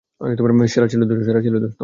[0.67, 1.55] সেরা ছিল
[1.59, 1.79] দোস্ত।